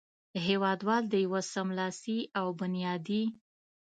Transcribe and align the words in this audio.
هېوادوال 0.47 1.03
د 1.09 1.13
یوه 1.25 1.41
سملاسي 1.53 2.19
او 2.39 2.47
بنیادي 2.59 3.23